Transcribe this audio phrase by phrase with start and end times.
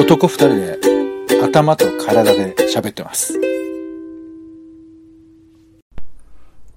[0.00, 0.78] 男二人で
[1.42, 3.38] 頭と体で喋ってます。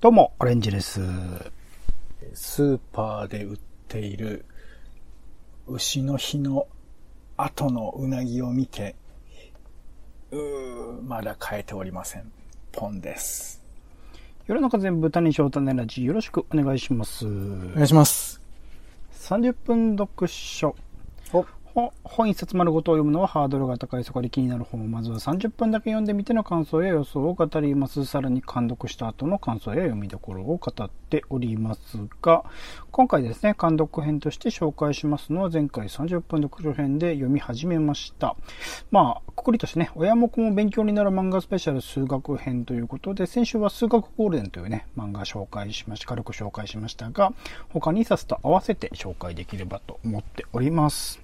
[0.02, 1.00] どうも、オレンジです。
[2.34, 4.44] スーパーで売っている
[5.68, 6.68] 牛の日の
[7.38, 8.94] 後のうなぎを見て、
[10.32, 12.30] うー、まだ変えておりません。
[12.74, 13.64] ポンです。
[14.48, 17.26] 世の中全部谷翔太ねラジよろしくお願いします。
[17.26, 17.30] お
[17.76, 18.42] 願いします。
[19.14, 20.76] 30分読書。
[21.74, 28.06] 本一冊丸ごとを読むのはハードルが高いそこで気になる本をまずは30分だけ読んでみての感想や予想を語ります。
[28.06, 32.44] さらに監読した後の感想や読みどころを語っておりますが、
[32.92, 38.36] 今回ですね、監読編として紹介しますのは前回30分読書編で読み始めました。
[38.92, 47.34] まあ、くくりとしてね、親も子も勉強になる漫画スペシャル数学編ということで、先週は数学ゴールデンというね、漫画紹介しました、軽く紹介しましたが、
[47.70, 51.23] 他2冊と合わせて紹介できればと思っております。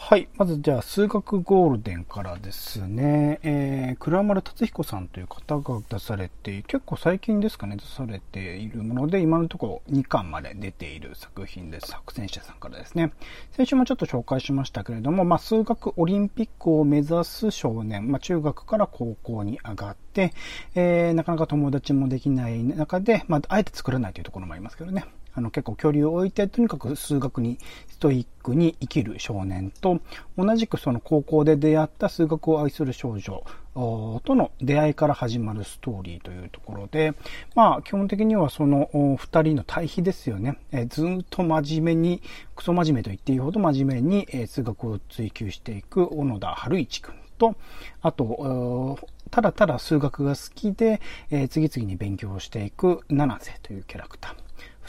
[0.00, 0.26] はい。
[0.36, 11.88] まずじゃあ、数学ゴールデンからですね、えー、倉丸達彦さんという方が出されて、結構最近ですかね、出されているもので、今のところ2巻まで出ている作品です。
[11.88, 13.12] 作戦者さんからですね。
[13.50, 20.32] 先週もちょっと紹介しましたけれども、まあ、数学オリンピックを目指す少年、まあ、中学から高校に上がって、
[20.74, 25.04] えー、なかなか友達もできない中で、まあ、あえて作らないというところもありますけどね。
[25.34, 30.00] あの結構距離を置いて、とにかく数学にストイックに生きる少年と、
[30.36, 37.14] 同じくその高校で出会った数学を愛する少女との出会いから始まるストーリーというところで、
[37.54, 40.58] まあ基本的にはその二人の対比ですよね。
[40.72, 42.22] えずっと真面目に、
[42.56, 47.54] クソ真面目と言っていいほど真面目にえ数学を追求していく小野田春一君と、
[48.02, 48.98] あと、
[49.30, 54.47] ただただ数学が好きで、え、次々に勉強をしていく七瀬というキャラクター。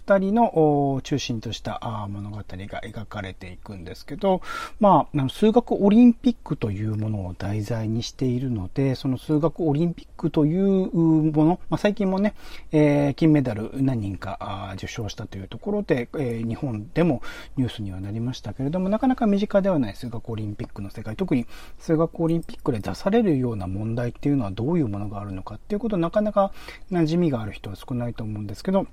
[0.10, 2.44] 二人の中心とした物語が
[2.82, 4.42] 描かれていくんですけど、
[4.80, 10.92] まあ、数学オリンピックというものを題材にしているので、その数学オリンピックという
[11.32, 12.34] もの、まあ、最近もね、
[12.72, 17.22] えー、金メダル何人か受賞したというところで、えー、日本でも
[17.56, 21.46] ニュースにはなりましたけれども、なかなか身近ではない数学オリンピックの世界、特に
[21.78, 26.52] 数学オリンピックで出されるような問題っていうのはどういうものがあるのかっていうことなかなか
[26.92, 28.88] 馴染みがある人は少ないと思うんですけど、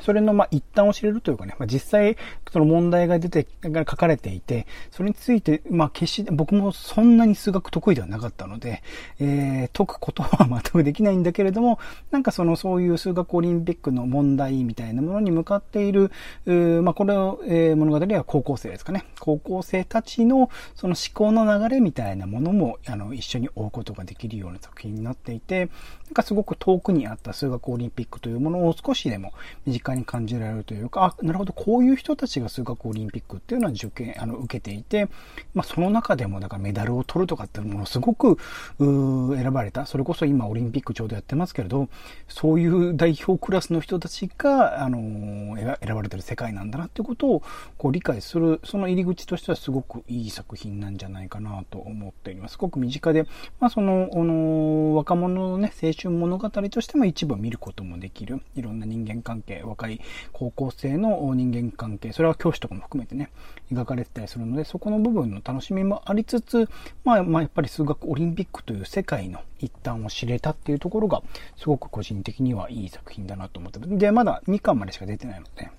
[0.00, 2.16] それのま一端を知れるというかね、まあ、実際
[2.50, 8.82] その問題が出て、が書かれていて、それについて、まあ決して僕もそんなに数学得意ではなかったので、
[9.20, 11.78] えー、解くことは全くできないんだけれども、
[12.10, 16.10] なんかそのそういう数学オリンピックの問題みたいなものに向かっている、
[16.46, 19.04] うまあこれを、えー、物語は高校生ですかね。
[19.20, 25.70] 高校生たちのその思考の流れみたいなものも、あの、一緒に追うことができるような作品になっていて、
[26.12, 29.32] なんかすごく遠くにあった数学オリンピックというものを少しでも
[29.64, 35.08] 身近に感じられるというか、あ、なるほど、こういう人たちが数学オリンピックっていうのは受験、あの、受けていて、
[35.54, 38.36] まあ、その中でも、だからメダルを取るとかっていうものすごく、
[38.78, 39.86] 選ばれた。
[39.86, 41.88] それこそ今オリンピックちょうどやってますけれど、
[42.28, 47.42] そういう代表クラスの人たちが、あの、選ばれてる世界なんだなっていうことを、
[47.78, 52.52] こう理解する、その入り口としてはすごくいい作品なんじゃないかなと思っております。
[52.52, 53.26] すごく身近で、
[53.60, 58.40] まあ、その、あの、若者のね、青春物語としても一部見ることもできる。
[58.54, 60.00] いろんな人間関係、若い
[60.32, 63.30] 高校生の人間関係、それは教師とかも含めてね、
[63.70, 66.68] 描かれてたりするので、そこの部分の楽しみもありつつ、
[67.04, 71.22] まあ、まあ、やっぱり数学オリンピックという世界の一端を知れたっていうところが、
[71.56, 75.70] すごく個人的にはいい作品だなと思ってで、まだ2巻までしか出てないので、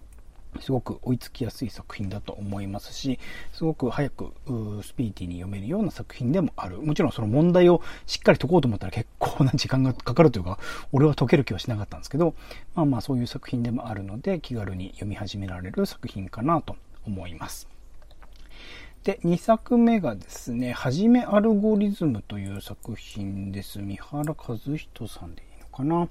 [0.61, 3.19] すごく追いつきやすい作品だと思いますし、
[3.51, 4.33] すごく早く
[4.83, 6.81] スピーディーに読めるような作品でもある。
[6.81, 10.59] もちろんその問題をしっかり解こうと思ったら結構な時間がかかるというか、
[10.91, 12.35] 俺は解ける気はしなかったんですけど、
[12.75, 16.75] まあまあそういう作品でもあるので、気軽に読み始められる作品かなと
[17.05, 17.73] 思います。
[19.03, 23.79] で、2作目がですね、はじめアルゴリズムという作品です。
[23.79, 26.07] 三原和人さんでいいのかな。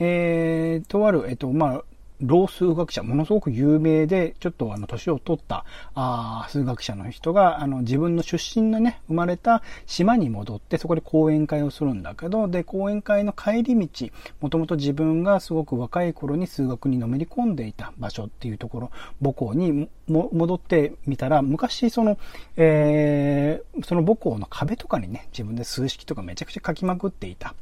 [0.00, 1.84] えー、とある、えっと、まあ、
[2.22, 14.06] 老数学者、ものすごく有名で、ちょっとあの、年を取った、あ数学者の人が、あの、自分の出身のね、生まれた島に戻って、そこで講演会をするんだけど、で、講演会の帰り道、
[14.40, 18.90] もともと自分がすごく若い頃に数学にのめり込んでいた場所っていうところ、
[19.20, 22.18] 母校にも戻ってみたら、昔その、
[22.56, 27.54] えー、その母校の壁とかにね、自分で数式とかめちゃくちゃ書きまくっていた。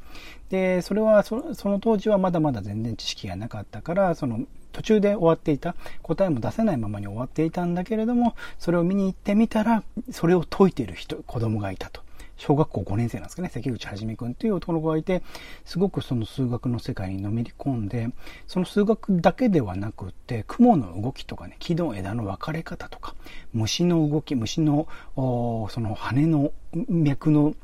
[0.49, 12.01] で、それはそ、その当時はまだまだ全然知識がなかったから、その、途中で終わっていた、答えも出せないままに終わっていたんだけれども、それを見に行ってみたら、それを解いている人、子供がいたと。
[12.41, 15.21] 小学校5年生なんですかね、関口はじめくんっていう男の子がいて、
[15.63, 18.09] すごくその数学の世界にのめり込んで、
[18.47, 23.13] その数学だけではなくって、雲の動きとかね、木の枝の分かれ方とか、
[23.53, 26.51] 虫の動き、虫の、その羽の
[26.87, 27.55] 脈の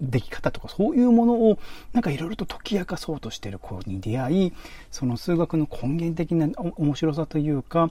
[0.00, 1.58] でき方とかそういうものを
[1.92, 4.52] なんかいろいろと解き明かそうとしている子に出会い
[4.92, 7.90] その数学の根源的な面白さというか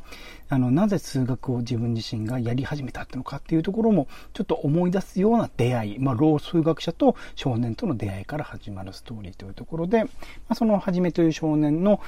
[0.49, 10.09] あのなぜ数学を自分自身がやり始めたのかっていうところもちょっと思い出すような出会い、まあ、老数学者と少年との出会いから始まるストーリーというところで、ま
[10.49, 11.99] あ、そのはじめという少年の、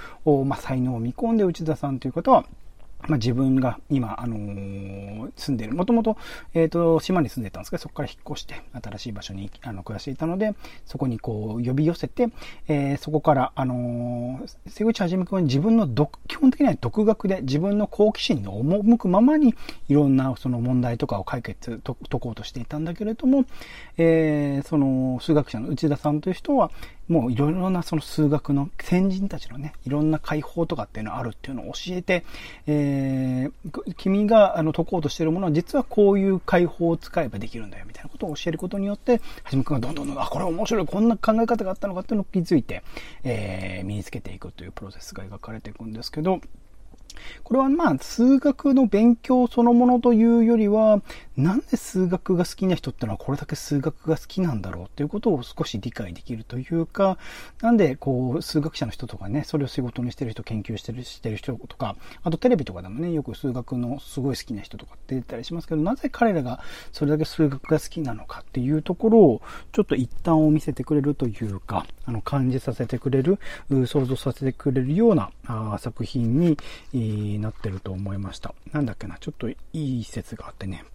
[0.45, 2.45] まあ、才能を見込んで内田さんという方は
[3.07, 6.17] まあ、自分が今、あのー、住んでる、もともと、
[6.53, 10.53] えっ、ー、と、島に住んでたんですけど、そこから引っ越して、新しい場所に、あの、暮らしていたので、
[10.85, 12.27] そこにこう、呼び寄せて、
[12.67, 19.55] えー、そこから、あのー、瀬口はじめ君は自分の独、基本的には独学で、自分の好奇心の赴くままに、
[19.87, 23.45] いろんな、その問題とかを解決と、解こうとしていたんだけれども、
[23.97, 26.69] えー、その、数学者の内田さんという人は、
[27.09, 32.23] もういろいろなその数学の先人たちのね、いろんな解放とかっていうのがあるっていうのを教えて、
[32.67, 39.19] えー、君があの解こうとしてるものは実はこういう解放を使えばできるんだよみたいなことを教えることによって、は
[39.49, 42.83] じめくんがどんどんどんどん、あ、これ面白い、こんな考え方があったのかっていうのを気づいて、
[43.23, 46.41] えー、身につけていくというプロセスが描かれていくんですけど、
[47.43, 51.01] これはまあ、数学の勉強そのものというよりは、
[51.37, 57.17] なんで数学が好きな人ってのはこれだけ数学が好きなんだろうっていうことを少し理解できるというか、
[57.61, 66.61] なんでこう、数学者の人とかね、それを仕事にしてる人、研究してるしてる人とか、あとテレビとかでもね、よく数学のすごい好きな人とかって出たりしますけど、なぜ彼らが
[66.91, 69.41] それだけ数学が好きなのかっていうところを、
[69.71, 73.39] ちょっと一端を見せてくれるというか、あの、感じさせてくれる、
[73.85, 76.57] 想像させてくれるようなあ作品に、
[77.09, 78.53] になってると思いました。
[78.71, 80.85] なんだっけな、ちょっといい説があってね。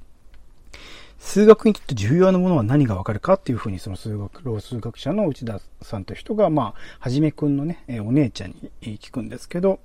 [1.19, 9.81] 数学にとって重要なものは何がわかるかっていうふうにその数学、老数学者の内田さんという人が、まあ、はじめくんのね、お姉ちゃんに聞くんですけど、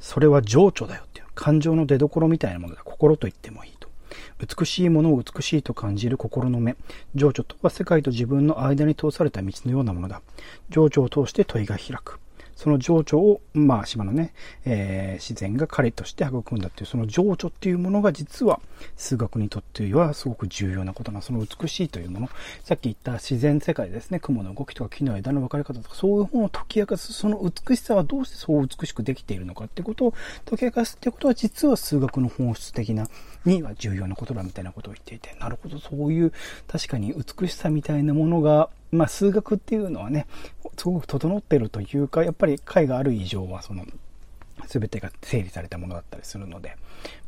[0.00, 2.82] それは情緒だよっていう、感情の出所みたいなものだ。
[2.84, 3.88] 心と言ってもいいと。
[4.40, 6.76] 美しいものを美しいと感じる心の目。
[7.14, 10.22] 情緒とは世界と自分の間に通された道のようなものだ。
[10.70, 12.18] 情緒を通して問いが開く。
[12.60, 14.34] その情緒を、まあ、島のね、
[14.66, 18.60] えー、自然が彼として育んだっていう、その情緒っていうものが実は
[18.98, 22.30] 数学にとってはすごく重要なことな、その美しいというもの、
[22.62, 30.14] さっき言った自然世界ですね、雲の動きとか木の枝の分かれ方とか、そういうものを解き明かす、その美しさはどうしてそう美しくできているのかってことを
[30.44, 33.08] 解き明かすってことは、実は数学の本質的な、
[33.46, 36.30] には重要なことだみたいなことを言っていて、なるほど、そういう
[36.68, 40.26] 確かに美しさみたいなものが、まあ数学っていうのはね、
[40.76, 43.84] すごく整ってるというか、やっぱり解がある以上は、その、
[44.70, 46.76] 全てが整理されたものだったりするので、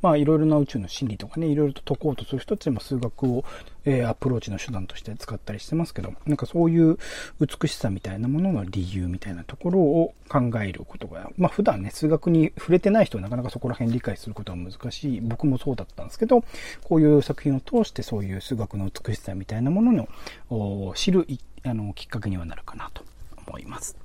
[0.00, 3.44] まあいろいろな宇宙の真理とかね、いろいろと解こうとする人たちも数学を、
[3.84, 6.98] えー、アプローチの手段として使ったりしてますけど、なんかそういう
[7.40, 15.20] 美しさみたいなものの理由みたいなところを考えることが、まあ普段ね、数学に触れてない人はなかなかそこら辺理解することは難しい。
[15.20, 16.44] 僕もそうだったんですけど、
[16.84, 20.06] こういう作品を通してそういう数学の美しさみたいなもの
[20.50, 21.26] の知る
[21.64, 23.04] あのきっかけにはなるかなと
[23.46, 24.01] 思います。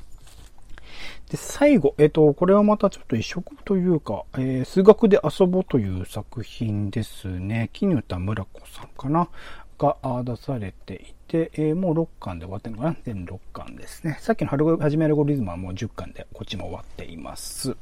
[1.30, 7.70] で、最後、えっ、と、これはまたちょっと異色というか、えー、数学で遊ぼうという作品ですね。
[7.74, 9.30] 絹田村子さんかな？
[9.78, 12.96] が出されていて、えー、もう6巻で終わってるのかな？
[13.04, 14.18] 全6巻ですね。
[14.22, 17.76] さっきの春始めアルゴリズムはもう10巻でこっちも終わっています。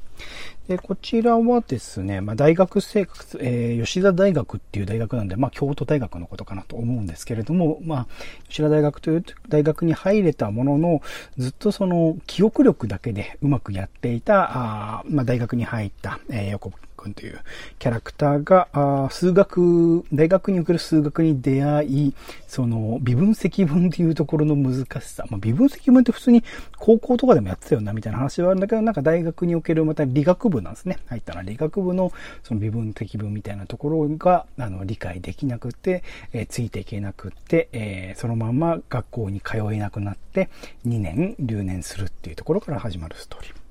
[0.67, 8.07] で、こちらはですね、まあ、大学生活、えー、吉田大学っていう大学なんで、まあ、京都大学のことかなと思うんですけれども、まあ、
[8.47, 11.01] 吉田大学という大学に入れたものの、
[11.37, 16.71] ずっとその記憶力だけでうまくやっていた、あまあ、大学に入った、えー、横
[17.05, 17.39] 君という
[17.79, 22.13] キャラクターが、数学、大学における数学に出会い、
[22.47, 26.43] その微分積分っていうところの難しさ、まあ、微分積分って普通に
[26.77, 30.97] 高校とかでもやってたよなみたいな話はあるんだけど、なんか大学におけるまた理学部なんですね。
[31.07, 32.11] 入ったら理学部の
[32.43, 40.49] その微分積分みたいなところが、あの、理解できなくて、えー、ついていけなくて、えー、そのまま学校に通えなくなって、
[40.87, 43.64] 2年留年するっていうところから始まるストーリー。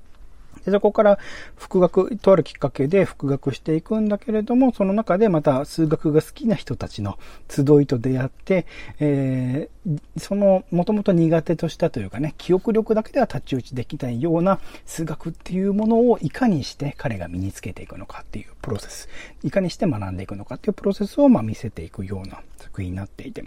[0.63, 1.19] で、そこから
[1.55, 7.17] 復学、とあるきっかけで復学していくんだけれども、その中でまた数学が好きな人たちの
[7.49, 8.65] 集いと出会って、
[8.99, 19.09] えー、そのもともと苦手としたというかね、記憶力だけでは太刀打ちできないような数学っていうものをいかにして彼が身につけていくのかっていうプロセス、
[19.43, 23.43] いかにして学んでいくのかっていうプロセスをま見せていくような作品になっていて、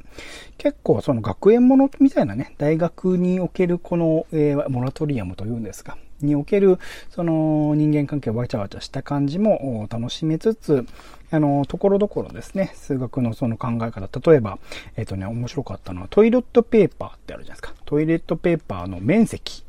[0.56, 6.78] 結構その学園ものみたいなね、大学におけるこの、えー、モラトリアムというんですか、における、
[7.10, 10.86] その人間関係わちゃわちゃした感じも楽しめつつ、
[11.30, 14.58] あの、ところどころですね、数学のその考え方、例えば、
[14.96, 17.74] えっ、とね、面白かったのはトイレットペーパーってあるじゃないですか。
[17.84, 19.64] トイレットペーパーの面積。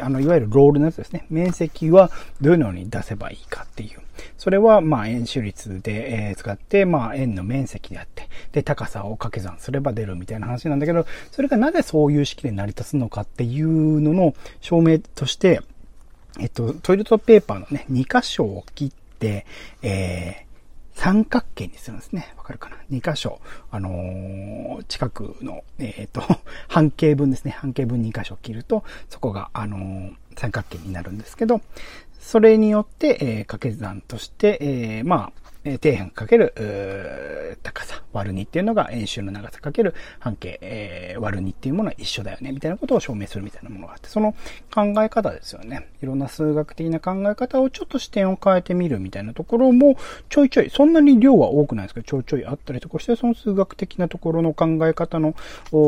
[0.00, 1.26] あの、いわゆるロールのやつですね。
[1.30, 4.00] 面積はどのように出せばいいかっていう。
[4.36, 15.60] それは、まあ、円周率で、えー、使って、まあ、円の面積であって、で、高さを掛け算すれば出るみたいな話なんだけど、それがなぜそういう式で成り立つのかっていうのの証明として、
[16.38, 19.46] えっと、トイレットペーパーのね、2箇所を切って、
[19.82, 22.32] えー、三角形にするんですね。
[22.36, 23.40] わかるかな ?2 箇所、
[23.70, 26.22] あのー、近くの、えっ、と、
[26.68, 27.52] 半径分ですね。
[27.52, 31.60] 半径分2箇所切ると、そこが、あのー、三角形になるんですけど、
[32.18, 44.34] それによって、え、掛け算として、えー、まあ、え底辺かける、高さ割る2っていうのが円周の長さかける半径、えー、割る2っていうものは一緒だよね、みたいなことを証明するみたいなものがあって、その
[44.72, 45.88] 考え方ですよね。
[46.02, 49.96] いろんな数学的な考え方をちょっと視点を変えてみるみたいなところも
[50.28, 55.34] ちょいちょい、そんなに量は多くないですけど、ちょいちょいあったりとかして、その数学的なところの考え方の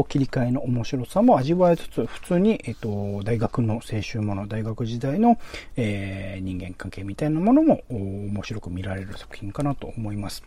[0.09, 5.39] 切り替えの面白さも味わいつつ、普通に、えっ、と、大学の青春もの、大学時代の、
[5.77, 10.43] えー、人間関係みたいなものも面白く見られる作品かなと思います。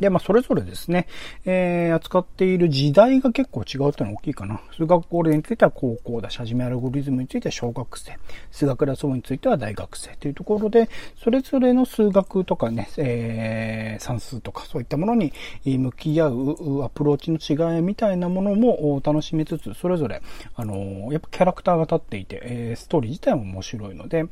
[0.00, 1.06] で、まあ、それぞれですね、
[1.44, 4.60] えー、扱っている時代が結構違うっていうのは大きいかな。
[4.76, 8.18] 数学コールについては高校だし、はじめアルゴリズムについては小学生、
[8.50, 10.88] 数学ラソについては大学生というところで、
[11.22, 15.32] それぞれの数学とかね、えー、算数とかそういったものに
[15.64, 17.38] 向き合うアプローチの
[17.74, 20.22] 違いみたいなものも楽しめつつ、それぞれ、
[20.56, 24.26] あの、やっぱキャラクターが立っていて、えー、ストーリー自体も面白いので、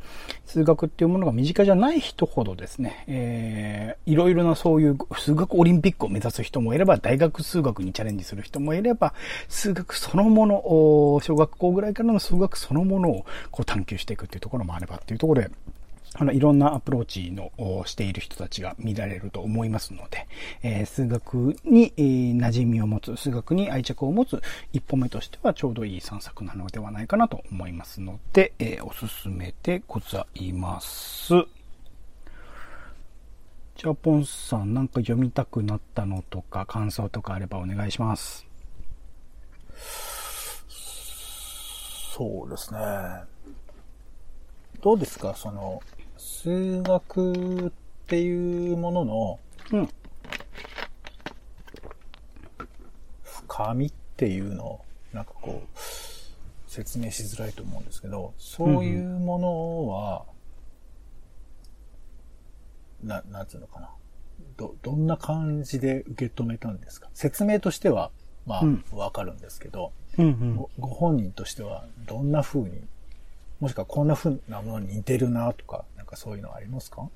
[0.46, 9.14] 数学っていうものが身近じゃない人ほどですね、えー、いろいろなそういう数学オリンピックを目指す人もいれば、大学数学にチャレンジする人もいれば、
[9.48, 15.50] 数学そのもの、小学校ぐらいからの数学そのものをこう探求していくっていうところもあればっていうところで、
[16.14, 17.50] あの、いろんなアプローチの
[17.86, 20.26] している人たちが見られると思いますので、
[20.62, 24.40] えー、数学に、えー、馴染みを持つ、数学に愛着を持つ
[24.72, 31.61] 一歩目としてはちょうどいい散策なのではないかなと思いますので、えー、おすすめでございます。
[33.82, 38.46] じゃあ、ポンさん、なんか読みたくなったのとか、感想とかあればお願いします。
[42.14, 42.78] そうですね。
[44.80, 45.34] どうですか？
[45.34, 45.82] その、
[46.16, 47.72] 数学っ
[48.06, 49.40] ていうものの、
[49.72, 49.88] うん。
[53.24, 60.24] 深みっていうのを、なんかこう、説明しづらいと思うんですけど、そういうものは、
[63.02, 63.90] な、なんつうのかな。
[64.56, 67.08] ど、どんな感じで受け止めたんですか？
[67.14, 68.10] 説明としては、
[68.46, 70.56] まあ、わ、かるんですけど、うんうん。
[70.56, 72.82] ご、ご本人としては、どんな風に、
[73.60, 77.08] もしくはこんな風なものに似てるなとか、なんかそういうのありますか？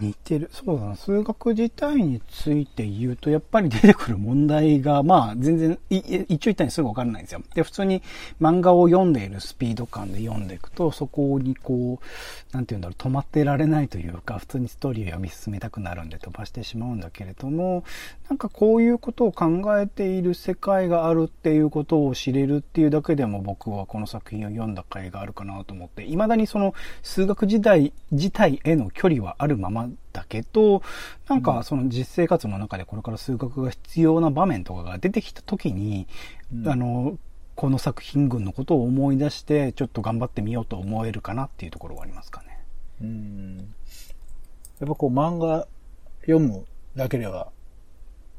[0.00, 0.48] 似てる。
[0.52, 0.96] そうだな。
[0.96, 7.42] 数学自体について言うと、やっぱり出てくる問題が、まあ、全然、一応言ったにすぐわからないんですよ。
[7.54, 8.02] で、普通に
[8.40, 17.84] 漫画を読んでいるスピード感で読んでいくと、そこにこう、なんて言うんだろう、止まってられないというか、普通にストーリーを読み進めたくなるんで飛ばしてしまうんだけれども、
[18.28, 29.77] なんかこういうことを考えている世界があるっていうことを知れるっていうだけでも僕はこの作品を読んだ甲斐があるかなと思って、未だにその数学時代自体への距離はあるまま
[30.12, 30.82] だけど、
[31.28, 36.08] なんかその実生活の中でこれから数学が必要な場面とかが出てきた時に、
[36.52, 37.18] うん、あの、
[37.54, 42.64] この作品群のことを思い出して、ちょっと頑張ってみようと思えるかなっていうところはありますかね。
[43.02, 43.74] うん。
[44.78, 45.66] やっぱこう漫画
[46.20, 47.50] 読むだけでは、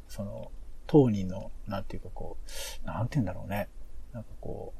[0.07, 0.51] その、
[0.87, 2.37] 当人の、なんていうかこ
[2.83, 3.67] う、なんて言うんだろうね。
[4.13, 4.73] なんかこ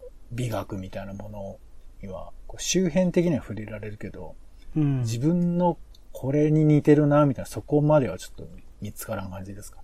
[0.00, 1.58] う、美学みたいなもの
[2.02, 4.36] には、こう周辺的には触れられるけど、
[4.74, 5.78] 自分の
[6.12, 8.48] これに似てるな、みたいな、そこまではちょっと
[8.80, 9.79] 見つからん感じですか？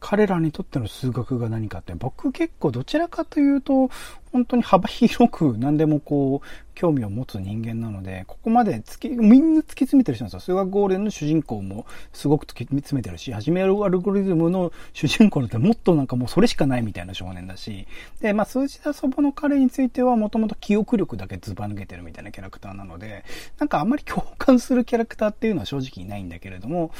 [0.00, 3.90] 彼らにとっての数学が何かって、僕結構どちらかというと、
[4.32, 10.40] 本当に幅広く何でもこう、興味を持つ人間なので、ここまで突き、みんな突き詰めてる人なんですよ。
[10.40, 17.86] 数学ゴールデンの主人公もすごく突き詰めてるし、始めるアルゴリズムの主人公だってもっとなんかもうそれしかないみたいな少年だし、
[18.20, 23.24] で、まあ数字で遊ぼの彼についてはもともと記憶力だけずば抜けてるみたいなキャラクターなので、
[23.58, 26.92] なんかあんまり共感するキャラクターっていうのは正直いないんだけれども、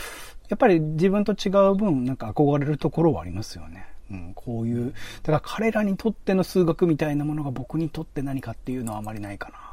[0.50, 3.86] やっぱり自分と違う分、なんか憧れるところはありますよね。
[4.10, 4.92] うん、こういう、
[5.22, 9.70] だから彼らにとっての数学みたいなものが僕にとって何かっていうのはあまりないかな。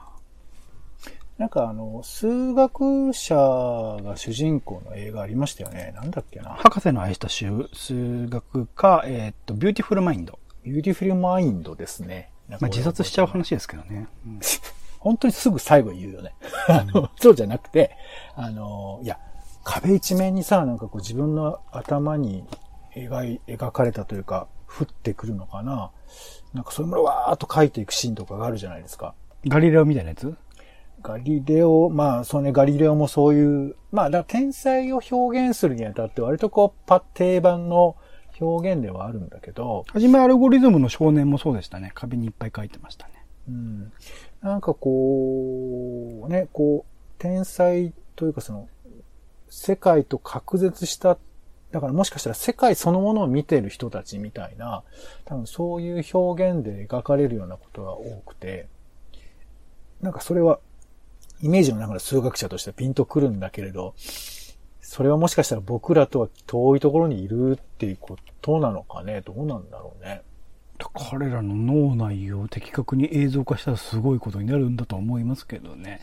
[1.39, 5.93] なんかあの、数学者が主人公の映画ありましたよね。
[5.95, 6.51] なんだっけな。
[6.51, 10.37] 博士の愛した数学か、えー、っと、ビューティフルマインド。
[10.63, 12.29] ビューティフルマインドですね。
[12.49, 14.07] まあ自殺しちゃう話ですけどね。
[14.27, 14.39] うん
[14.99, 16.33] 本当にすぐ最後に言うよね。
[16.67, 17.95] あの、そうじゃなくて、
[18.35, 19.19] あの、いや、
[19.67, 22.45] 壁一面にさ、なんかこう自分の頭に
[22.95, 25.91] 描い、描かれたというか、降ってくるのかな。
[26.53, 29.13] なんかそういうものをわーっと描いていくシーンとかがあるじゃないですか。
[29.45, 30.33] ガリレオみたいなやつ？
[31.01, 37.97] ガリレオ、まあ、そうね、ガリレオもそういう、まあ、だ天才を表現するにあたって割とこう、パ定番の
[38.39, 41.91] 表現ではあるんだけど、はじめアルゴリズムの少年もそうでしたね。
[41.93, 43.13] 壁にいっぱい書いてましたね。
[43.49, 43.91] うん、
[44.41, 48.67] なんかこう、ね、こう、天才というかその、
[49.49, 51.17] 世界と隔絶した、
[51.71, 54.83] だからもしかしたら世界そのものを見てる人たちみたいな、
[55.25, 58.67] 多分そういう表現で描かれるようなことが多くて、
[60.01, 60.59] なんかそれは、
[61.41, 63.93] イメージの中で数学者としてピンとくるんだけれど、
[64.87, 70.21] それはもしかしたら僕らとは遠いところにいるっていうことなのかねどうなんだろうね。
[70.93, 76.01] 彼らの脳内を的確に映像化したらすごいことになるんだと思いますけどね。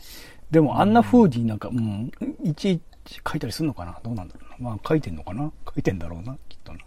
[0.51, 2.11] でもあんな風になんか、うん、
[2.43, 3.99] いちいち書いたりするのかな？
[4.03, 4.69] どうなんだろうな。
[4.69, 5.51] まあ書いてんのかな？
[5.65, 6.79] 書いてんだろうな、きっとな。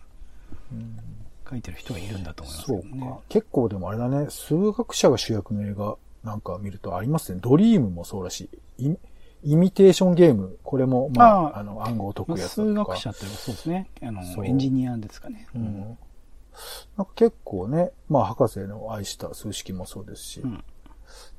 [1.49, 3.19] 書いてる人がいるんだと思いますけそうか。。
[3.29, 7.41] 結構でもあれだね、数学者が主役の映画なんか見るとありますね。
[7.43, 8.95] ドリームもそうだし、イ
[9.45, 12.97] イミテーションゲーム、これも、まあ、ああの、暗号を解まあくやつだとか。
[12.97, 13.91] 数学者というかそうですね。
[14.03, 15.47] あのエンジニアですかね。
[15.55, 15.99] うん。
[16.97, 20.65] なんか結構ね、まあ、博士の愛した数式もそうですし、うん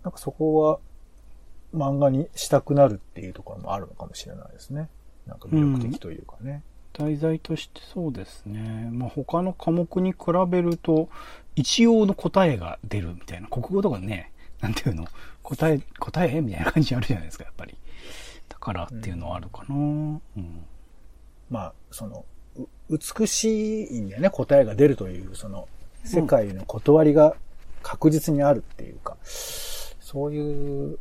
[0.01, 0.79] なんかそこは
[1.75, 4.89] 漫画にしたくなるっていうところもあるのかもしれないですね。
[5.27, 6.63] なんか魅力的というかね。
[6.93, 8.89] 題材としてそうですね。
[8.91, 10.17] まあ他の科目に比
[10.49, 11.09] べると、
[11.55, 13.47] 一応の答えが出るみたいな。
[13.47, 15.05] 国語とかね、なんていうの？
[15.43, 17.77] 答え、答えみたいな感じあるじゃないですか、やっぱり。
[18.47, 19.75] だからっていうのはあるかな。
[19.75, 20.21] うん。
[21.51, 22.23] まあ、その、う
[22.89, 25.67] 美しいんだよね、答えが出るという、その、
[26.03, 27.36] 世界の断りが
[27.84, 30.98] 確実にあるっていうか、そういう、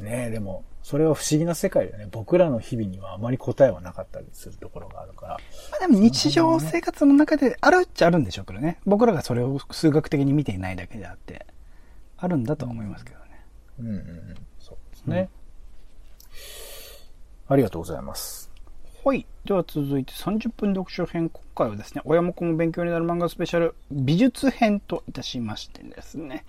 [0.00, 2.08] ねでも、それは不思議な世界だよね。
[2.10, 5.38] 僕らの日々にはあまり答えはなかったりするところがあるから。
[5.70, 8.78] まあでも日常生活の中であるっちゃあるんでしょうけどね。
[8.86, 11.46] 僕らがそれを数学的に見ていないだけであって、
[12.16, 13.24] あるんだとは思いますけどね。
[13.80, 14.34] うんうんうん。
[14.58, 15.28] そうですね。
[17.48, 18.37] ありがとうございます。
[19.08, 19.24] はい。
[19.46, 21.30] では続いて30分読書編。
[21.30, 26.44] 今回はですね、親も子も勉強になる漫画スペシャル美術編といたしましてですね、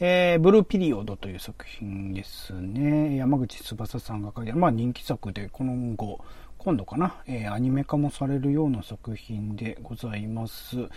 [0.00, 3.14] えー、ブルーピリオドという作品ですね。
[3.14, 6.20] 山口翼さんが書いてある、まあ人気作で、この後、
[6.62, 10.78] 今度かな、えーアニメ化もされるような作品でございます。
[10.78, 10.90] う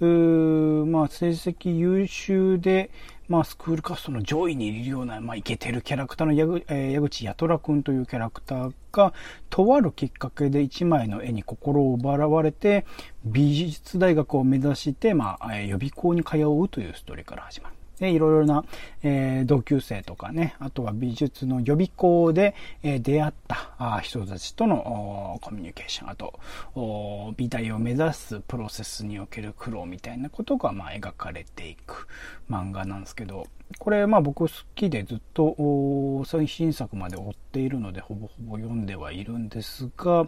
[0.00, 2.90] ーまあ成績優秀で、
[3.28, 9.12] まあスクールカストの上位にいるような、まあイケてるキャラクターの矢口,、えー矢口八虎くんというキャラクターが、
[9.50, 12.86] とあるきっかけで一枚の絵に心を奪われて、
[13.26, 17.79] 美術大学を目指して、まあ、予備校に通うというストーリーから始まる。
[18.00, 18.64] で、いろいろな、
[19.02, 26.40] えー同級生とかね、あとは美術の予備校で、えー出会った人たちとのコミュニケーション、あと、
[27.36, 32.08] 美大を目指すプロセスにおける苦労みたいなことが、まあ、描かれていく
[32.50, 33.46] 漫画なんですけど、
[33.78, 40.26] これ、まあ僕好きでずっと最新作まで追っているので、ほぼほぼ読んではいるんですが、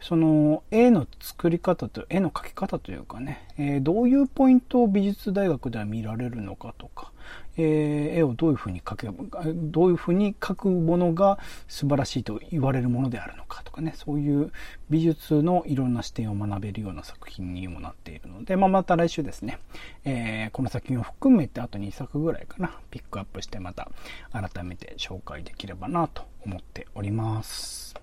[0.00, 7.12] その絵の作り方と、絵の描き方というかね、えーどういうポイントを美術大学では見られるのかとか、
[7.56, 9.08] えー絵をどういうふうに描け、
[9.54, 11.38] どういうふうに描くものが
[11.68, 14.52] 素晴らしいと言われるものであるのかとかね、そういう
[14.90, 19.58] 美術のいろんな視点を学べるような作品にもなっているので、まあ、また来週ですね、
[20.04, 23.90] えーこの作品を含めてあと2作ぐらいかな、ピックアップしてまた
[24.32, 27.94] 改めて紹介できればなと思っております。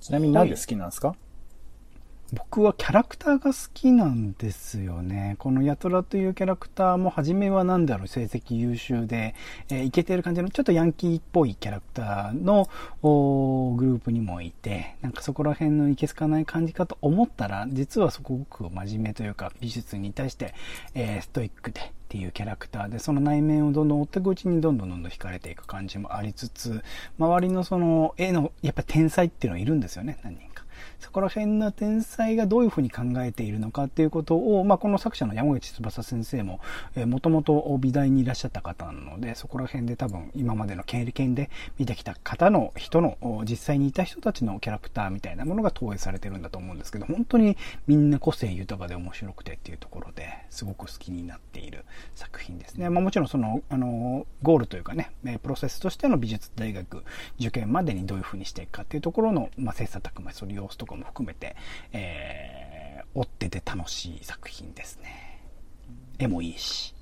[0.00, 1.14] ちなみに何で好きなんですか、
[2.32, 5.36] 僕はキャラクターが好きなんですよね。
[5.38, 9.34] このヤトラというキャラクターも初めは何だろう、成績優秀で、
[9.68, 20.54] えーイケてる感じのちょっとヤンキーっぽいキャラクターのーグループにもいて、なんかそこら辺のいけすかない感じかと思ったら、実はすごく真面目というか美術に対して、
[20.94, 26.82] えーストイックでっていうキャラクターで、その内面をどんどん追っていくうちにどんどんどんどん惹かれていく感じもありつつ、
[27.18, 30.49] 周りのその絵の、やっぱ天才っていうのがいるんですよね、何人。
[31.00, 36.60] そこら辺の天才がどういうふうに考えているのかっていうことを、まあ、この作者の山口翼先生も、
[36.94, 43.16] えー、もともと美大にいらっしゃった方なので、そこら辺で多分今までの経験で見てきた方の人の、
[43.48, 51.84] 実際にいた人たちのキャラクターみたいなものが投影されてるんだと思うんですけど、本当にみんな個性豊かで面白くてっていうところですごく好きになっている
[52.14, 52.90] 作品ですね。
[52.90, 57.04] まあ、もちろんその、あの、ゴールというかね、プロセスとしての美術大学
[57.38, 61.56] 受験までにどういうふうにしていくかっていうところの、まあ、切磋琢磨する様子とかも含めて、
[61.92, 65.40] えー追ってて楽しい作品ですね。
[66.20, 66.94] 絵もいいし。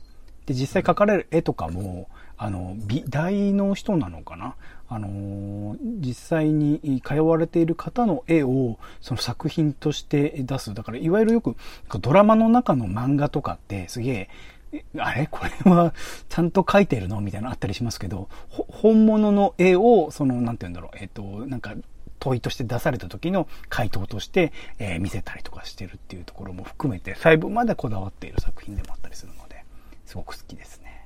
[0.46, 4.55] で、実際描かれる絵とかも、あの、美大の人なのかな？
[4.88, 10.72] あのー実際に通われている方の絵をその作品として出す。
[10.72, 11.57] だから、いわゆるよく
[12.01, 14.31] ドラマの中の漫画とかってすげ
[14.72, 15.27] え、あれ？
[15.31, 15.92] これは
[16.31, 17.20] ちゃんと描いてるの？
[17.20, 21.74] みたいなのあったりしますけど、本物の絵を、その、なんて言うんだろう、えっ、と、なんか、
[22.18, 29.64] 問いとして出された時の回答として、えー見せたりとかしてるっていうところも含めて、細部までこだわっている作品でもあったりするので、
[30.07, 31.04] すごく好きですね。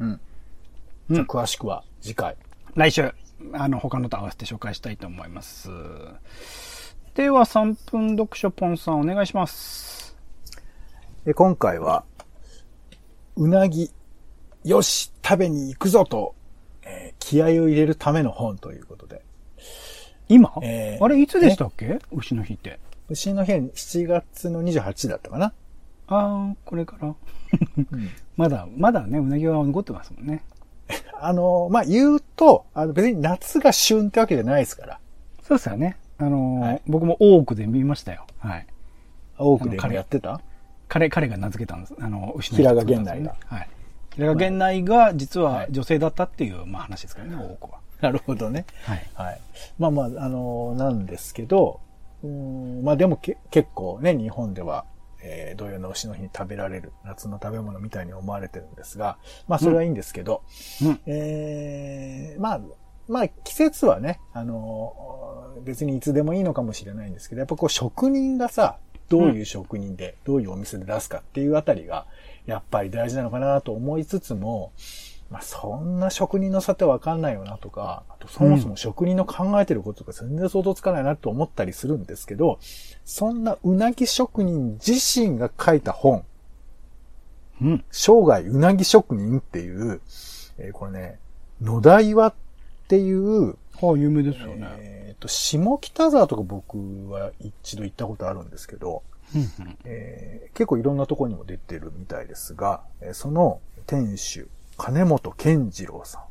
[0.00, 0.20] うん。
[1.10, 2.36] うん詳しくは次回。
[2.74, 3.12] 来週、
[3.52, 5.68] あの、他のと合わせて紹介したいと思います。
[7.14, 10.16] では、3分読書ポンさんお願いします。
[11.24, 12.04] で今回は、
[13.36, 13.90] うなぎ、
[14.64, 16.34] よし、食べに行くぞと、
[16.82, 19.22] えー気合を入れるための本ということで。
[20.30, 21.98] 今、えーあれ、いつでしたっけ？
[22.12, 22.78] 牛の日って。
[23.08, 25.46] 牛の日7月の28だったかな。
[26.06, 27.08] ああ、これから。
[27.08, 27.10] う
[27.96, 30.42] ん まだ、まだね、うなぎは残ってますもんね。
[31.20, 35.00] あの、まあ、言うと、あの別に夏が旬ってわけじゃないですから。
[35.42, 35.96] そうですよね。
[36.18, 38.26] あのーはい僕も多くで見ましたよ。
[38.38, 38.66] はい。
[39.38, 40.40] 多くでやってた？
[40.88, 41.94] 彼、彼が名付けたんです。
[42.00, 43.68] あの、牛の日平賀源内がはい。
[44.14, 47.78] 平賀源内が実ははい女性だったっていう、まあ話ですからね、多くは。
[48.02, 48.64] なるほどね。
[48.84, 49.06] はい。
[49.14, 49.40] はい。
[49.78, 51.80] まあまあ、あの、なんですけど、
[52.22, 54.84] うーんまあでもけ結構ね、日本では、
[55.22, 60.42] えー、土曜の牛の日に食べられる夏の食べ物みたいに思われてるんですが、まあそれはいいんですけど、
[60.82, 61.00] うん。
[61.06, 62.60] えー、まあ、
[63.08, 64.94] まあ季節はね、あの、
[65.64, 72.06] 別にいつでもいいのかもしれないんですけど、やっぱこう職人がさ、どういう職人で、どういうお店で出すかっていうあたりが、
[72.46, 74.72] やっぱり大事なのかなと思いつつも、
[75.30, 82.58] まあそんな職人の差ってわかんないよなとか、あとそもそも職人の考えてることが全然想像つかないなと思ったりするんですけど、
[83.04, 86.24] そんなうなぎ職人自身が書いた本、
[87.62, 87.84] うん。
[87.90, 90.00] 生涯うなぎ職人っていう、
[90.58, 91.18] えーこれね、
[91.62, 92.34] 野田岩っ
[92.88, 94.66] ていう、はあ、有名ですよね。
[94.78, 96.76] えーと、下北沢とか僕
[97.10, 99.02] は一度行ったことあるんですけど。
[99.84, 104.48] えー結構いろんなところにも出てるみたいですが、えーその店主、
[104.82, 106.22] 金本健次郎さん。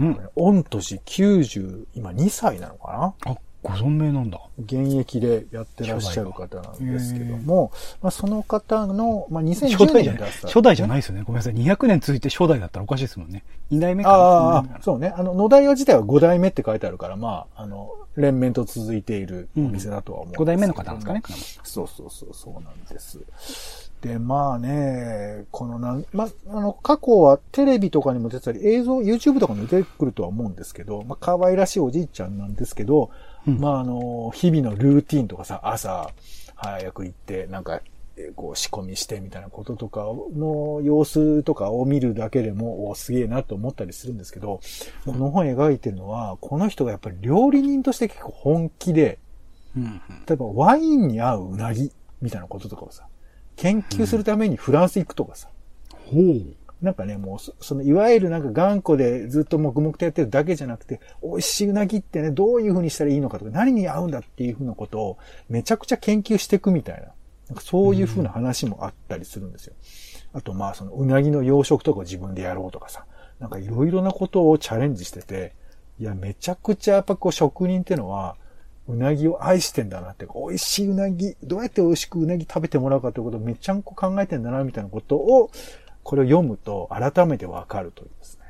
[0.00, 3.32] うん御年90、今2歳なのかな？
[3.32, 4.40] あ、ご存命なんだ。
[4.58, 10.20] 現役でやってらっしゃる方なんですけども、まあ、その方の、まあ、2010初代じゃない。
[10.20, 10.46] 年に出した。
[10.48, 11.22] 初代じゃないですよね。
[11.22, 11.54] ごめんなさい。
[11.54, 13.42] 200年続いて初代だったらおかしいですもんね。
[13.72, 14.16] 2代目かな。
[14.16, 15.08] ああ、そうね。
[15.16, 21.22] あの、野田屋自体は5代目って書いてあるから、まあ、あの、連綿と続いているお店だとは思うんですけど5代目の方なんですかね、
[21.62, 23.87] そうそうそう、そうなんです。
[24.00, 33.10] で、まあね、このなん、ま、あの、過去はテレビとかにも出てたり、映像、YouTube とかにも出てくるとは思うんですけど、まあ、可愛らしいおじいちゃんなんですけど、
[33.46, 36.10] うんまあ、あの、日々のルーティンとかさ、朝、
[36.54, 37.80] 早く行って、なんか、
[38.16, 40.00] えーこう仕込みしてみたいなこととか
[40.36, 44.60] の様子とかを見るだけでも、おすげえなと思ったりするんですけど、
[45.04, 49.20] この本描いてるのは、この人がやっぱり料理人として結構本気で、
[49.76, 50.00] うんうん。
[50.26, 53.06] 例えばワインに合ううなぎみたいなこととかをさ、
[53.58, 55.48] 研究するためにフランス行くとかさ、
[56.06, 56.56] ほう。
[56.80, 65.18] なんかね、もうそ、その、いわゆるなんか頑固でずっと黙々とやってるだけじゃなくて、美味しいうなぎってね、どういう風にしたらいいのかとか、何に合うんだっていう風なことを、
[65.48, 67.08] めちゃくちゃ研究していくみたいな、
[67.48, 69.74] なんかそういう風な話もあったりするんですよ。
[70.32, 73.06] あと、まあ、その、うなぎの養殖とかを自分でやろうとかさ、
[73.40, 75.54] なんかいろいろなことをチャレンジしてて、
[75.98, 78.36] いや、めちゃくちゃやっぱこう、職人ってのは、
[78.88, 85.50] うなぎを愛してんだなって、美味しいうなぎ、どうやって美味しくうなぎ食べてもらうかということをめちゃんこ考えてんだな、みたいなことを、
[86.02, 88.48] これを読むと改めてわかるというですね。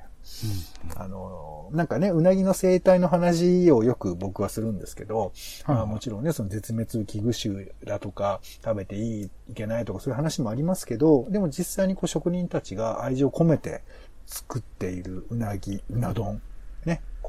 [0.96, 5.32] あの、なんかね、うなぎの生態の話をよく僕はするんですけど、
[5.64, 13.82] はいまあもちろんね、その絶滅危惧種だとか、食べていい、いけないとかそういう話もありますけど、でも実際にこう職人たちが愛情を込めて
[14.26, 16.40] 作っているうなぎ、うな丼、ね、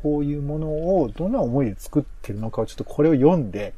[0.01, 0.67] こういうもの
[1.01, 3.73] をどんな思いで作ってるのかをちょっとこれを読んで、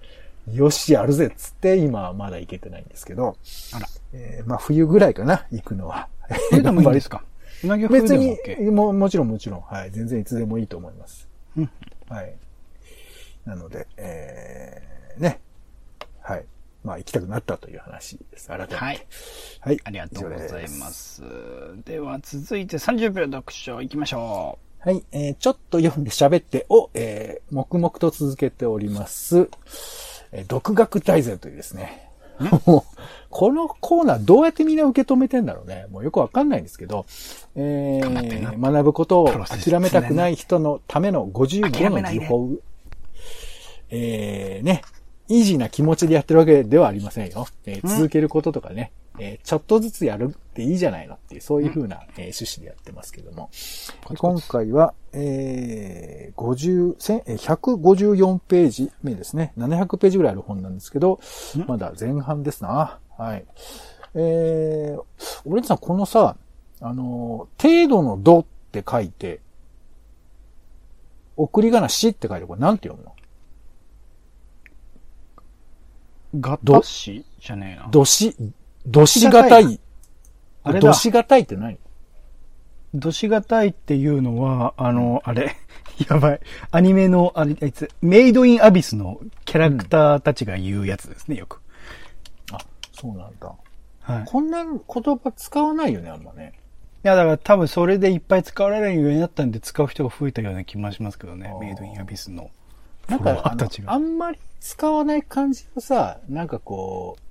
[0.51, 3.37] よし、やるぜっつって今はまだ行けてないんですけど、
[3.73, 3.87] あら。
[4.13, 6.07] えーまあ冬ぐらいかな、行くのは。
[6.51, 7.23] 冬でもいいんですか？
[7.63, 9.91] うなぎは冬別にでも OK？、ももちろんもちろん、はい。
[9.91, 11.27] 全然いつでもいいと思います。
[11.57, 11.69] うん
[12.09, 12.35] はい。
[13.45, 15.39] なので、えー、ね。
[16.21, 16.45] はい。
[16.83, 18.47] まあ、行きたくなったという話です。
[18.47, 18.75] 改めて。
[18.75, 19.05] はい。
[19.59, 19.77] はい。
[19.83, 21.15] ありがとうございます。
[21.15, 21.23] す。
[21.85, 25.03] では続いて30秒読書行きましょはい。
[25.11, 29.47] えー、ちょっと読んで喋ってを、えー、黙々と続けております。
[30.31, 32.09] えー、独学大全というですね。
[32.65, 35.85] もう、このコーナーどうやってみんな受け止めてんだろうね。
[35.91, 37.05] もうよくわかんないんですけど、
[37.55, 42.49] えー、な学ぶことを諦めたくない人のための55の技法。
[43.91, 44.81] えー、ね、
[45.27, 47.45] イージーな気持ちでやってるわけではありませんよ。
[47.67, 53.49] えーうん続けることとかね、えーちょっとずつやるていいじゃないのっていう、そういう風な、えー趣旨でやってますけども。
[54.17, 59.53] 今回は、えー、50、千えー154ページ目ですね。
[59.57, 61.19] 700ページぐらいある本なんですけど、
[61.67, 62.99] まだ前半ですな。
[63.17, 63.45] はい。
[64.15, 65.01] えー、
[65.45, 66.35] オレンジさん、このさ、
[66.81, 69.39] あのー、程度の度って書いて、
[71.37, 73.15] 送り仮名しって書いて、これなんて読むの？
[76.39, 77.89] ガタシじゃねえな。
[77.89, 78.35] どし、
[78.85, 79.79] どしがたい。
[80.63, 80.93] あれだど。
[80.93, 81.77] しがたいって何？
[82.93, 85.55] どしがたいっていうのは、あの、あれ、
[86.09, 86.39] やばい。
[86.71, 91.61] アニメの、あれ、あいつ、メイドインアビスのキャラクターたちが言うやつですね、よく。
[92.51, 92.57] あ、
[92.91, 93.53] そうなんだ。
[94.01, 94.23] はい。
[94.23, 94.79] いこんな言
[95.17, 96.53] 葉使わないよね、あんまね。
[97.03, 102.51] や、だから多分それでいっぱい使われるようになったんで使う人が増えたような気もしますけどねメイドインアビスの。
[103.07, 103.55] なんか
[103.87, 107.21] あんまり使わない感じをさ、なんかこう、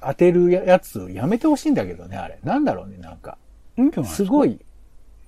[0.00, 2.38] 当てるやつやめてほしいんだけどね、あれ。
[2.44, 3.38] なんだろうね、なんか。
[3.76, 4.58] うんすすごい。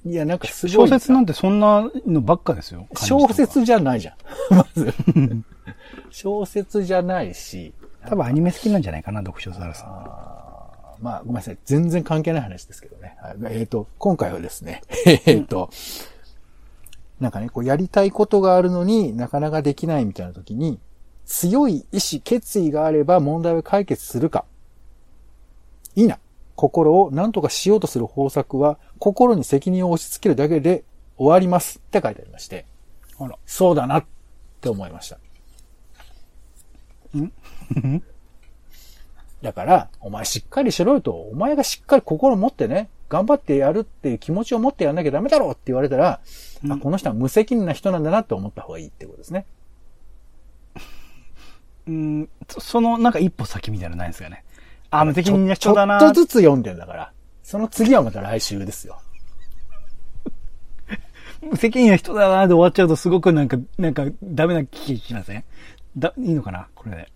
[0.04, 0.98] いや、なんかすご小いさ。
[0.98, 2.86] 説なんてそんなのばっかですよ。
[2.96, 4.14] 小説じゃないじゃん。
[4.54, 4.92] まず。
[6.10, 7.72] 小説じゃないし。
[8.08, 11.02] 多分アニメ好きなんじゃないかな、読書ザラさん。
[11.02, 11.58] まあ、ごめんなさい。
[11.64, 13.16] 全然関係ない話ですけどね。
[13.20, 14.82] はいえっ、と、今回はですね、
[15.26, 15.70] えっ、と、
[17.20, 20.78] なんかね、こうやりたいことがあるのになかなかできないみたいな時に、
[21.26, 24.44] 強い意志、決意があれば問題を解決するか。
[25.94, 26.18] いいな。
[26.56, 30.84] 心を何とかしようとする方策は、心に責任を押し付けるだけで
[31.16, 32.66] 終わりますって書いてありまして、
[33.18, 33.36] あら。
[33.46, 34.04] そうだなっ
[34.60, 35.18] て思いました。
[37.18, 37.32] ん？
[39.42, 46.20] だから、お前しっかりしろよと、お前がしっかり心を持ってね、頑張ってやるっていう気持ちを持ってやんなきゃダメだろうって言われたら、
[46.68, 49.46] あ、この人は無責任な人なんだなって思った方がいいってことですね。
[51.86, 54.44] うん、そその、なんか一歩先みたいなのないんですかね？
[54.90, 57.12] あ、無責任なちょ人だなちょっとずつ読んでんだから。
[57.42, 59.00] その次はまた来週ですよ。
[61.42, 65.44] 無責任な人だなで終わっちゃうとすごくなんか、なんかダメな気しません？
[65.96, 66.68] だ、いいのかな？
[66.74, 67.08] これで。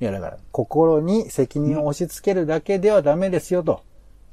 [0.00, 3.82] いや、だから、心に責任を押し付けるだけではダメですよと。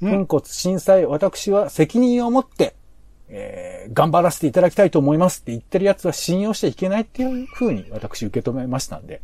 [0.01, 2.75] うん粉骨震災、私は責任を持って、
[3.29, 9.21] えー、頑張らせていただきたいと思いますって言ってるやつは信用していけないっていう風に私受け止めましたんで。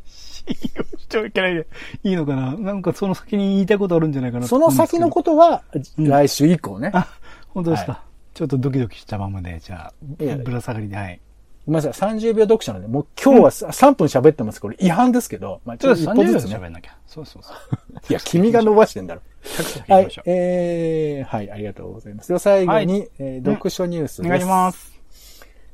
[0.54, 1.68] しちゃいけないで。
[2.04, 5.64] いいのかななんかその先に言いたいことあるんじゃないかなその先のことは、
[5.98, 6.92] 来週以降ね。
[6.94, 7.08] あ、
[7.50, 7.92] 本当ですか。
[7.94, 11.20] はちょっとドキドキしたままで、じゃあ、ぶら下がりで、はい。
[11.66, 14.62] ごめんなさい、30秒読書なんで、もう今日はさ3分喋ってます。
[14.62, 16.56] これ違反ですけど、まあちょっと一歩ずつね。
[16.56, 16.98] 喋んなきゃ。
[17.06, 17.56] そうそうそう。
[18.10, 19.22] いや、君が伸ばしてんだろ。
[19.88, 22.30] はいえー、はい、ありがとうございます。
[22.30, 24.26] では最後に、はいえー読書ニュースです。
[24.26, 24.99] お願いします。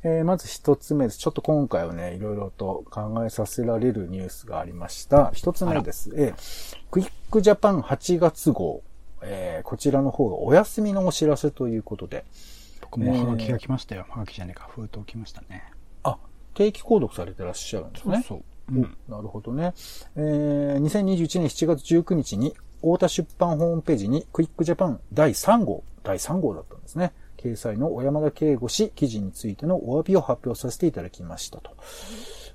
[0.08, 1.18] えーまず一つ目です。
[1.18, 5.32] ちょっと今回はね、いろいろと考えさせられるニュースがありました。
[5.34, 6.12] 一つ目です。
[6.15, 8.84] えークイックジャパン8月号。
[9.24, 12.24] えーこちらの方がお休みのお知らせということで。
[12.82, 14.06] 僕もハガキが来ましたよ。
[14.08, 14.70] ハガキじゃねえか。
[14.70, 15.63] 封筒来ましたね。
[16.04, 16.20] あ、
[16.54, 18.24] 定期購読されてらっしゃるんですね。
[18.28, 18.44] そう。
[19.10, 19.74] おなるほどね。
[20.15, 27.12] えー、2021年7月19日に、太田出版ホームページにクイックジャパン第3号、第3号だったんですね。
[27.45, 31.71] 掲載の小山田圭吾氏記事についてのお詫びを発表させていただきましたと。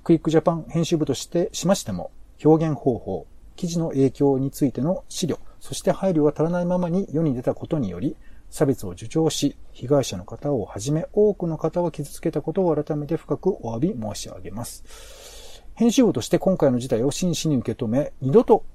[0.03, 2.11] クイックジャパン編集部としてしましても、
[2.43, 8.17] 表現方法、記事の影響についての資料、そして配慮が足らないままに世に出たことにより、
[8.49, 14.83] 差別を助長し、被害者の方をはじめ多くの方を傷つけたことを改めて深くお詫び申し上げます。
[15.75, 18.65] 編集部として今回の事態を真摯に受け止め、二度と、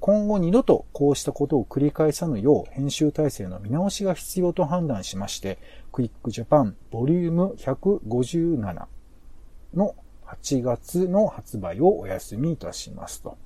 [0.00, 5.58] 今後二度とこうしたことを繰り返さぬよう編集体制の見直しが必要と判断しまして、
[5.92, 8.86] クイックジャパンボリューム157
[9.74, 13.36] の8月の発売をお休みいたしますと。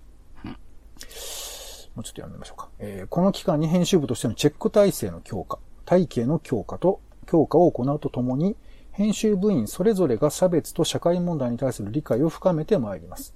[1.97, 2.69] もうちょっと読んでみましょうか。
[2.79, 8.57] えーこの期間に編集部としてのチェック体制の強化、体系の強化と、強化を行うとともに、
[8.93, 13.35] 編集部員それぞれが差別と社会問題に対する理解を深めてまいります。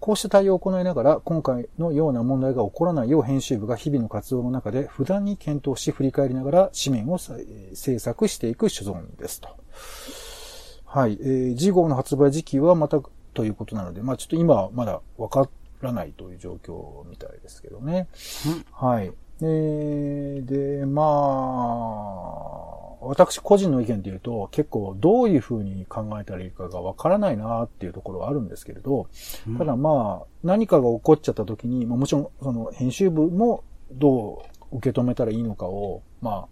[0.00, 9.48] こうした対応を行いながら、今回のような問題が起こらないよう編集部が日々の活動の中で不断に検討し振り返りながら紙面を制作していく所存ですと。
[10.84, 11.18] はい。
[11.20, 13.00] えー、次号の発売時期はまた
[13.34, 15.48] ということなので、まあちょっと今はまだわか
[15.80, 18.08] らないという状況みたいですけどね。
[18.72, 19.12] はい。
[19.42, 21.06] えー、で、まあ、
[23.06, 29.08] 私個人の意見で言うと、結構どういうふうに考えたらいいかがわからないなっていうところはあるんですけれど、
[29.58, 36.46] ただまあ、何かが起こっちゃった時に、まあもちろん、その編集部もどう受け止めたらいいのかを、ま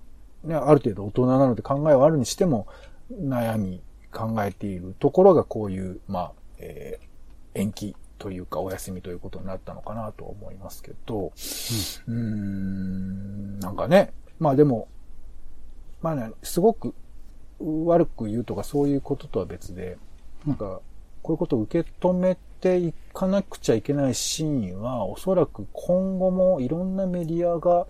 [0.44, 2.66] あ、ね、ある程度大人なので考えはあるにしても、
[3.12, 7.14] 悩み、考えているところがこういう、まあ、えー
[7.54, 14.88] 延期というかお休みということになったのかなと思いますけど、うーん、なんかね、まあでも、
[16.04, 16.94] まあね、すごく
[17.58, 19.96] 悪く言うとかそういうこととは別で、
[20.46, 20.82] なんか、
[21.22, 27.86] こういうことを受け止めていかなくちゃいけないシーンは、おそらく今後もいろんなメディアが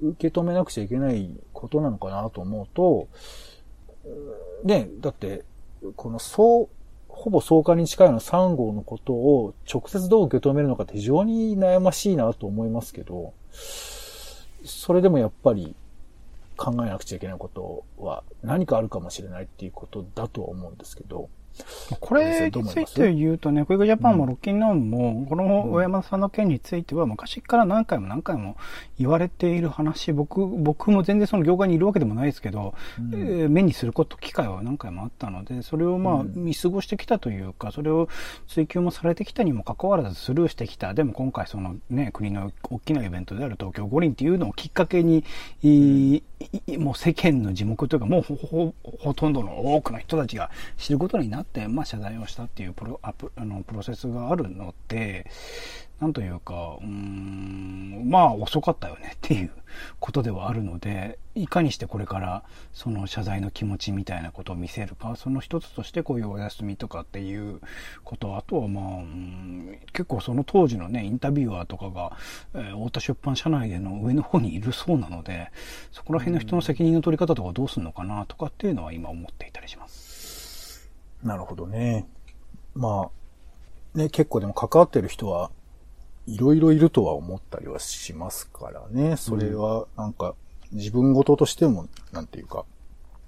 [0.00, 3.08] 受け止めなくちゃいけないことなのかなと思うと、
[4.64, 5.44] ね、だって、
[5.96, 6.68] このそう、
[7.10, 13.34] ほぼ相関に近いの3号のことを直接どう受け止めるのかって非常に悩ましいなと思いますけど、
[14.64, 15.76] それでもやっぱり
[16.58, 21.30] 考えなくちゃいけないことは何かあるかもしれないっていうことだとは思うんですけど、
[22.00, 28.56] これについて言うとね、クイックジャパンもロッキンノンも、この小山さんの件については昔から何回も何回も
[28.98, 38.08] 言われている話、僕、僕も全然その業界にいるわけでもないですけど、うん、えー、目にすること、機会は何回もあったので、それをまあ見過ごしてきたというか、それを
[38.46, 40.94] 追求もされてきたにもかかわらずスルーしてきた。
[40.94, 45.24] でも今回そのね、国の大きなイベントである東京五輪っていうのをきっかけに、
[46.78, 55.26] もう世間の字幕というか、もうほほほとんどの多くの人たちが知ることになって、まあ、謝罪をしたっていうプロアプあのプロセスがあるので、
[56.00, 59.50] なんというか、うん、まあ遅かったよねっていう
[59.98, 67.60] ことではあるので、いかにしてこれからその謝罪の気持ちみたいなことを見せるか、その一つとしてこういうお休みとかっていう
[68.04, 69.04] こと、あとはまあ、
[69.92, 72.16] 結構その当時のね、インタビュアーとかが、
[72.54, 75.50] えー、太田出版社内での上の方にいるそうなので、
[75.90, 79.87] そこら辺の人の責任の取り方とかどうするのかなとかっていうのは今思っていたりします。
[81.22, 82.08] なるほどね。
[82.74, 83.10] ま
[83.94, 85.50] あ、ね、結構でも関わってる人は
[86.26, 89.16] いろいろいるとは思ったりはしますからね。
[89.16, 90.34] それは、なんか、
[90.72, 92.66] 自分事としても、なんていうか、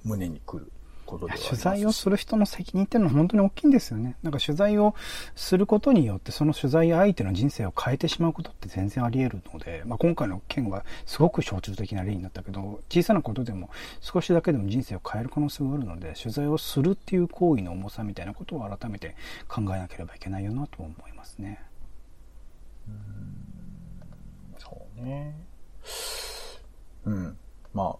[0.04, 0.70] 胸に来る
[1.10, 4.16] ことでは取材をする人の責任っていうのは本当に大きいんですよね。
[4.22, 4.94] なんか取材を
[5.34, 13.70] することによって、その取材相手の人生を変えてしまうことって全然あり得るので、まあ、今回の件はすごく象徴的な例になったけど、小さなことでも
[14.00, 19.16] 少しだけでも人生を変える可能性があるので、取材をするっていう行為の重さみたいなことを改めて
[19.48, 21.60] 考えなければいけないよなと思いますね。
[24.58, 25.34] そうね。
[27.04, 27.36] うん。
[27.72, 27.96] ま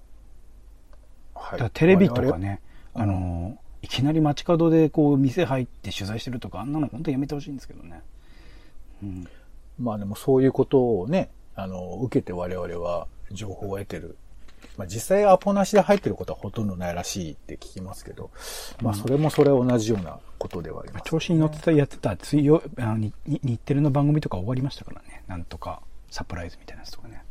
[1.34, 1.38] あ。
[1.38, 1.70] はい。
[1.72, 2.60] テレビとかね、
[2.94, 8.02] あの、いきなり街角でこう店入って取材してるとか、あんなの本当やめてほしいんですけどね。
[9.02, 9.28] うん。
[9.78, 14.16] まあでもそういうことをね、あの、受けて我々は情報を得てる
[14.76, 18.30] まあ、実際アポなしで入ってることはほとんどないらしいって聞きますけど、
[18.82, 25.22] まあ、それもそれ同じようなことではあります、ね、調子に乗ってたやってた水曜、あの日テレの番組とか終わりましたからね。
[25.26, 27.22] なんとか、サプライズみたいなやつとかね。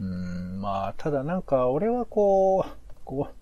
[0.00, 2.70] うん、まあ、ただなんか、俺はこう、
[3.04, 3.34] こう、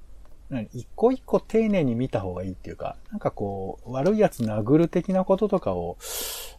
[0.73, 5.97] 一個一個丁寧に見た方がいいっていうか、なんかこう、悪いやつ殴る的なこととかを、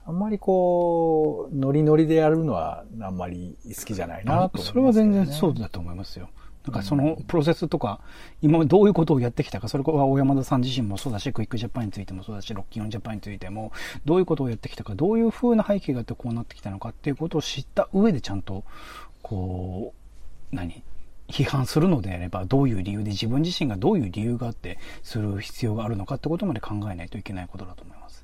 [0.05, 6.29] あんまりこう、ノリノリでやるのはあんまり好きじゃないなと、ね、それは全然そうだと思いますよ。
[6.65, 7.99] なんかそのプロセスとか、
[8.41, 13.73] 今どういうことをやってきたか、それは大山田さん自身もそうだし、クイックジャパンについてもそうだし、ロッキンオンジャパンについても、
[14.05, 18.63] どういうことをやってきたか、どういう風な背景があってこうなってきたのかっていうことを知った上でちゃんと、
[19.21, 19.93] こ
[20.51, 20.83] う、何？
[21.33, 28.23] 批判するのであれば、どういう理由で自分自身がどういう理由があってする必要があるのかってことまで考えないといけないことだと思います。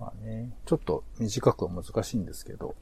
[0.00, 2.74] まあね、ちょっと短くは難しいんですけど、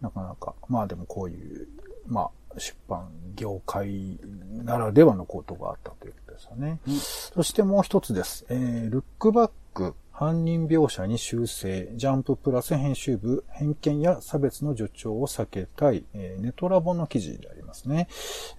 [0.00, 1.68] うん、なかなか、まあでもこういう、
[2.06, 4.18] まあ出版業界
[4.64, 6.80] ならではのことがあったということですよね。
[6.86, 8.46] うん、そしてもう一つです。
[8.48, 18.06] えー、ルックバック犯人描写に修正、ジャンププラス編集部、偏見や差別の助長を避けたい、えー、ネトラボの記事でありますね。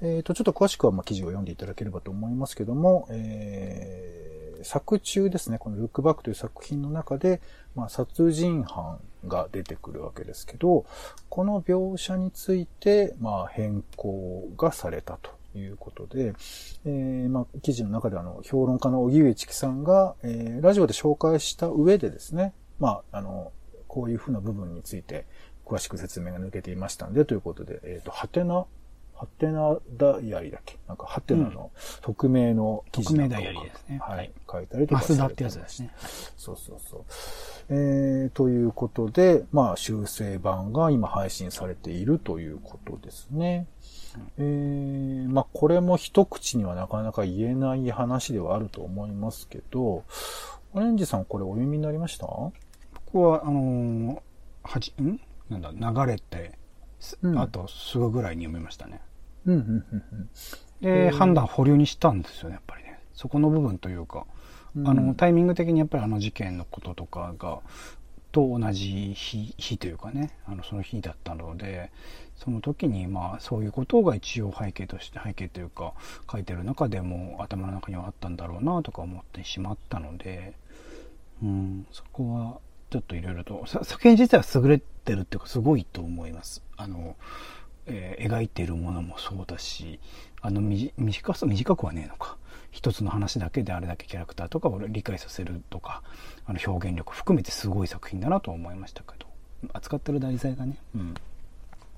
[0.01, 7.39] えっ、ー、と、ちょっと詳しくはま記事を読んでいただければと思いますけども、えー、作中ですね、このルックバックという作品の中で、
[7.75, 10.85] まあ、殺人犯が出てくるわけですけど、
[11.29, 15.42] この描写について、まあ、変更がされたと。
[15.59, 16.33] いうことで、
[16.85, 23.51] えー、まあ、記事の中であの、評論家の荻上チキさんが、えー、ラジオで紹介した上でですね、まあ、あの、
[23.87, 25.25] こういうふうな部分について、
[25.65, 28.65] 詳しく説明が抜けていましたんで、ということで、えっ、ー、と、はてな、
[29.23, 30.77] はてなダイアリーだっけ？
[30.87, 33.99] なんか、はてなの匿名の記事うん、匿名ダイアリーですね。
[33.99, 34.31] はい。
[34.51, 35.93] 書いたりとかマスダってやつですね。
[36.35, 37.03] そうそうそう。
[37.69, 43.67] えー、ということで、まあ、修正版が今配信されているということですね。
[44.37, 50.03] えー、まあ、これも一口にはなかなか言えない話ではあると思いますけど、
[50.73, 52.27] オレンジさんこれお読みになりました？
[53.05, 54.19] 僕は、あのー、
[54.63, 55.19] はじ、ん？
[55.49, 56.57] なんだ、流れて、
[57.21, 59.01] うん、あとすぐぐらいに読みましたね。
[59.45, 60.29] うん、うん、うん。
[60.81, 62.99] で、判断保留にしたんですよね、やっぱりね。
[63.13, 64.25] そこの部分というか、
[64.75, 67.59] うん、あの、タイミング的にやっぱりあの事件のこととかが、
[68.33, 71.91] と同じ日、日というかね、あの、その日だったので、
[72.35, 75.93] その時に、まあ、そういうことが一応背景として、背景というか、
[76.29, 80.53] 書いてる中でも頭の中にはあったんだろうな、とか思ってしまったので、
[81.43, 86.63] うん、そこは、ちょっといろいろと、作品自体は優れてるっていうか、すごいと思います。
[86.75, 87.15] あの、
[87.85, 89.99] えー、描いているものもそうだし、
[90.41, 92.37] あの、短さ、短くはねえのか。
[92.71, 96.01] 一つの話だけであれだけキャラクターとかを理解させるとか、
[96.45, 99.27] あの表現力含めてすごい作品だなと思いましたけど、
[99.73, 100.77] 扱ってる題材がね。
[100.95, 101.13] うん。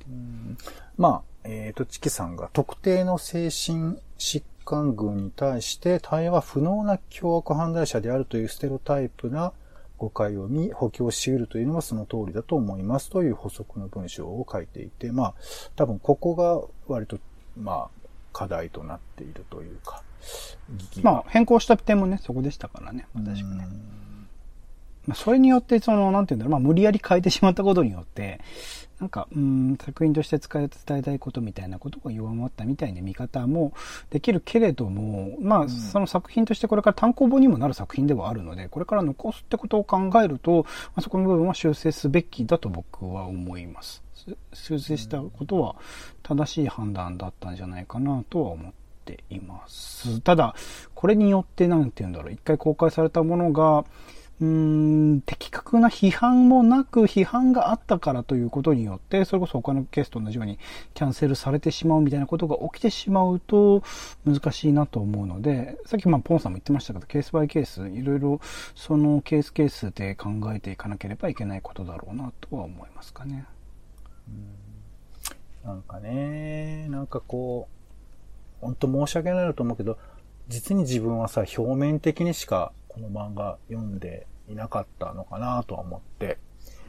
[0.07, 0.57] うん
[0.97, 9.53] まあ、えっ、ー、と、チキさんが特定の精神疾患群に対して対話不能な凶悪犯罪者であるというステロタイプな
[9.97, 15.33] 誤解を見、補強し得るというのはその通りだと思いますという補足の文章を書いていて、まあ、
[15.75, 17.17] 多分ここが割と、
[17.57, 20.03] まあ、課題となっているというか、
[21.01, 23.67] まあ、変更した点もね、そこでしたからね、私もね。
[25.07, 28.39] まあ、それによって、その、なんていうんだろう、まあ、無理やり変えてしまったことによって、
[28.99, 33.73] なんか、うん、作品として使い伝えたいことみたいなことが弱まったみたいな見方も
[34.09, 44.01] できるけれども、まあ、その作品としてこれから単行本にもなる作品ではあるので、これから残すってことを考えると、まあ、そこの部分は修正すべきだと僕は思います。
[44.53, 45.75] 修正したことは
[46.23, 48.71] 正しい判断だったんじゃないかなとは思っ
[49.03, 50.21] ています。
[50.21, 50.55] ただ、
[50.95, 53.85] これによって、なんて言うんだろう、一回公開されたものが、
[54.41, 60.59] うん、的確な批判もなく、批判があったからということによって、それこそ他のケースと同じように
[60.93, 63.81] キャンセルされてしまうみたいなことが起きてしまうと
[64.25, 68.41] 難しいなと思うので、さっきまあポンさんも言ってましたけど、ケースバイケース、いろいろ
[68.75, 73.45] そのケースケースで考えていかなければいけないことだろうなとは思いますかね。
[75.63, 77.69] なんかね、なんかこ
[78.61, 79.97] う、本当申し訳ないなと思うけど、
[80.49, 86.37] 実に自分はさ、表面的にしかこの漫画読んでいなかったのかなとは思って、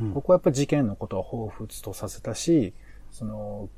[0.00, 2.72] うん、ここはやっぱ事件のことは彷彿とさせたし、
[3.10, 3.68] その、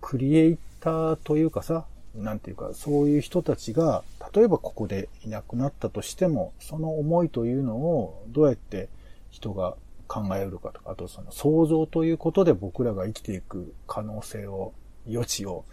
[0.00, 4.02] クリエイターというかさ、なんていうか、そういう人たちが、
[4.34, 8.88] 例えばここでいなくなったとしても、その思いというのをどうやって
[9.30, 9.76] 人が
[10.08, 14.72] 考えうるかとか、あとその想像ということで僕らが生きていく可能性を、
[15.08, 15.64] 余地を、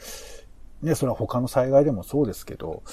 [0.84, 2.84] ね、それは他の災害でもそうですけど、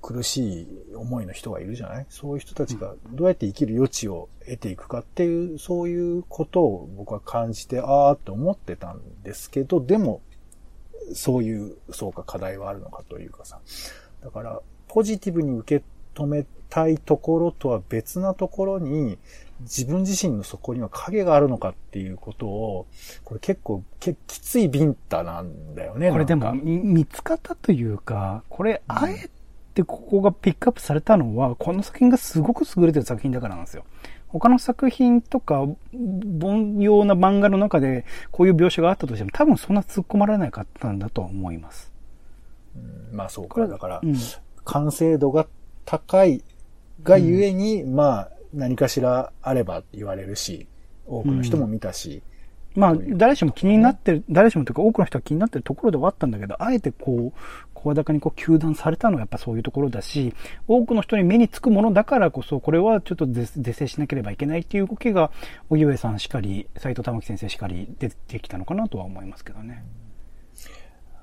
[0.00, 2.06] 苦しい思いの人がいるじゃない？
[2.08, 10.20] そういう人たちがどうやって生きる余地を得ていくかっていう、そういうことを僕は感じて、ああって思ってたんですけど、でも、
[11.14, 13.60] そういう、そうか課題はあるのかというかさ。
[14.22, 19.18] だから、ポジティブに受け止めたいところとは別なところに、
[19.60, 22.86] 自分自身の底には影があるのかっていうことを、
[23.22, 26.10] これ結構けきついビンタなんだよね。
[26.10, 29.30] これでも見つかったというか、これあえ
[29.74, 33.84] てここがピックアップされたのは、この作品がすごく優れてる作品だからなんですよ。
[34.28, 35.76] 他の作品とか、凡
[36.78, 41.92] 庸な漫画の中でこういう描写があったとしても、多分そんな突っ込まれなかったんだと思います。
[42.76, 43.66] うん、まあそうか。
[43.68, 44.16] だから、うん、
[44.64, 45.46] 完成度が
[45.84, 46.42] 高い
[47.02, 50.66] がゆえに、うん、まあ、何かしらあれば言われるし、
[51.06, 52.14] 多くの人も見たし。
[52.14, 52.33] うん、
[52.74, 57.38] まあ、誰しも気になってる、誰しもというか多くの人が気になってるところではあったんだけど、あえてこう、
[57.74, 60.34] 声高にこう、求断されたのはやっぱそういうところだし、
[60.66, 65.30] 多くの人に目につくものだからこそ、これはちょっと是正しなければいけないっていう動きが、
[65.70, 69.84] おゆえさんしかり、斎藤玉木先生しかり出てきたのかなとは思いますけどね。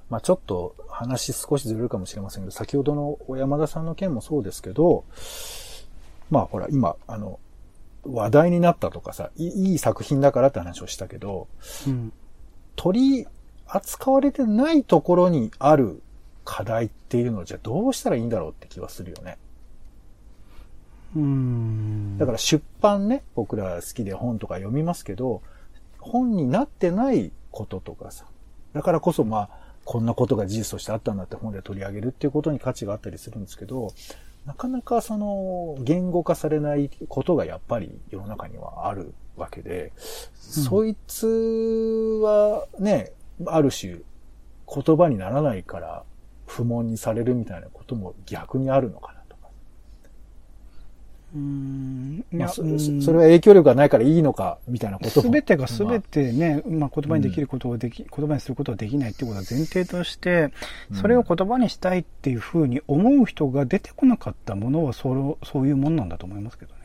[0.10, 5.06] まあちょっと話少しずれるかもしれませんけど、先ほどの小山田さんの件もそうですけど、
[6.30, 7.40] まあほら、今、あの、
[8.04, 11.48] 話題になったとかさ、いい作品だからって話をしたけど、
[11.88, 12.14] うん、
[12.76, 13.28] 取り
[13.68, 16.02] 扱われてないところにある
[16.44, 19.38] 課題っていうのじゃどうしたらいいんだろうって気はするよね。
[21.16, 22.18] うん。
[22.18, 25.42] だから出版ね、僕ら好きで本とか読みますけど、
[26.00, 28.26] 本になってないこととかさ、
[28.74, 29.50] だからこそまあ、
[29.84, 33.92] こんなことが事実としてあったんだって本で取り上げるっていうことに価値があったりするんですけど、
[34.46, 39.94] なかなかその言語化されないことがやっぱり世の中にはあるわけで、
[40.58, 41.28] うん、そいつ
[42.24, 43.12] はね、
[43.46, 43.98] ある種
[44.74, 46.04] 言葉にならないから
[46.48, 49.21] 不問にされるみたいなことも逆にあるのかな。
[51.34, 52.26] うん。
[52.32, 60.52] まあ、それは影響力がないからいいのか、みたいなことすべてがすべてね、まあ、言葉にできることをでき、うん、言葉にすることはできないっていうことは前提として、
[60.94, 66.82] それを言葉にしたいっていうふうに思う人が出てこなかったものは、それそういうもんなんだと思いますけどね。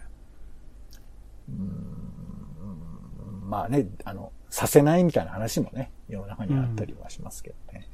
[1.48, 3.48] うん。
[3.48, 7.88] まあね、あの、させないみたいな話もね、世の中にあったりはしますけどね。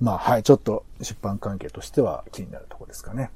[0.00, 3.30] まあはい、ちょっと出版関係としては気になるところですかね。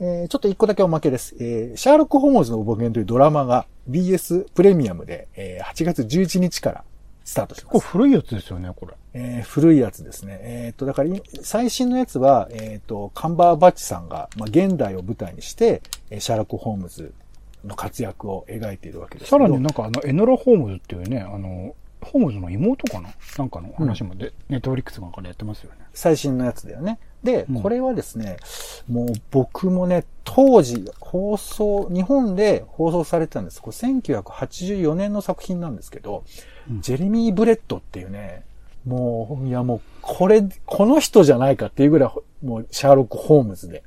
[0.00, 1.34] えー、ちょっと一個だけおまけです。
[1.40, 6.84] えー、シャーロック・ホームズの冒険というドラマが BS プレミアムで、えー、8月11日から
[7.24, 7.72] スタートします。
[7.72, 8.94] これ古いやつですよね、これ。
[9.14, 10.38] えー、古いやつですね。
[10.42, 15.80] えっ、と、だからい、最新のやつは、えっ、と、カンバーバッチさんが、まあ、現代を舞台にして、
[16.10, 17.14] えーシャーロック・ホームズ
[17.64, 19.30] の活躍を描いているわけです。
[19.30, 23.08] さらになんかあの、エノラ・ホームズっていうね、あの、ホームズの妹かな？
[23.38, 25.83] なんかの話もで、ネットフリックスなんかでやってますよね。
[25.94, 26.98] 最新のやつだよね。
[27.22, 28.36] でうん、これはですね、
[28.86, 33.62] もう僕もね、当時放送、日本で放送されてたんです。
[33.62, 36.24] これ1984年の作品なんですけど、
[36.70, 38.42] うんジェレミー・ブレットっていうね、
[38.86, 43.82] もう、いやもう、これ、この人じゃないかっていうぐらい、もう、シャーロック・ホームズで。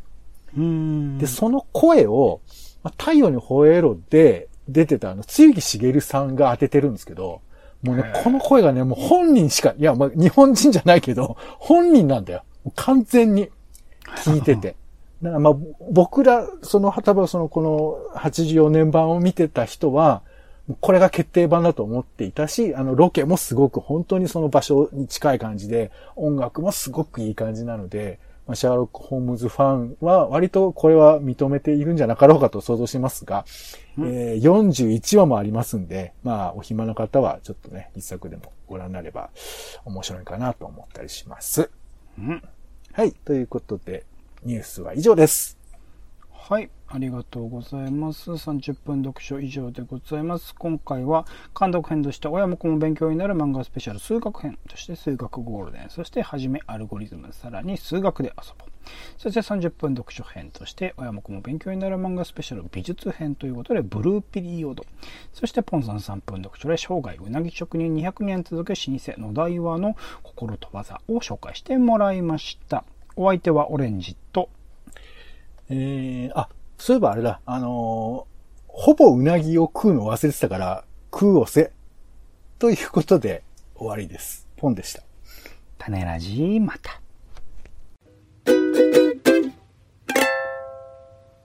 [0.56, 2.42] うんで、その声を、
[2.84, 7.42] まあ、太陽に吠えろで出てたあの、露木茂さんが当ててるんですけど、
[7.88, 12.44] もうねこの声がね、もう本人しか、いや、まあ、日本人じゃないけど、本人なんだよ。
[12.76, 13.50] 完全に
[14.24, 14.76] 聞いてて。
[15.24, 15.54] だからまあ、
[15.92, 20.22] 僕ら、その、多分その、この84年版を見てた人は、
[20.82, 33.46] これが決定版だと思っていたし、あの、ロケもすごく本当にその場所に近い感じで、音楽もすごくいい感じなので、まあ、シャーロック・ホームズファンは割とこれは認めているんじゃなかろうかと想像しますが、
[33.98, 39.30] うんえー41話もありますんで、まあ、お暇な方はちょっとね、一作でもご覧になれば
[39.86, 41.70] 面白いかなと思ったりします。
[42.18, 42.42] うん
[42.94, 43.12] はい。
[43.12, 44.06] ということで、
[44.44, 45.58] ニュースは以上です。
[46.32, 46.70] はい。
[46.90, 48.32] ありがとうございます。
[48.32, 50.56] 30分読書以上でございます。
[50.56, 51.26] 今回は、
[51.58, 58.70] 監督編として親も子も勉強になる漫画スペシャル数学編として数学ゴールデン、そしてはじめアルゴリズム、さらに数学で遊ぼう。
[59.18, 64.86] そして30分読書編として、親も子も勉強になる漫画スペシャル美術編ということで、ブルーピリオド。
[65.34, 72.86] そしてポンさん3分読書で、生涯うなぎ職人200年続く老舗野田岩の心と技を紹介してもらいました。
[73.18, 74.50] お相手はオレンジと、
[75.70, 78.38] えー、あ、そういえばあれだ、あのー
[78.80, 81.72] ほぼうなぎを食うの忘れてたから、食うをせ。
[82.60, 83.44] ということで
[83.76, 84.48] 終わりです。
[84.56, 85.02] ポンでした。
[85.80, 87.02] 種ラジまた。